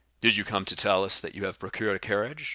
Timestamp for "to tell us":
0.65-1.21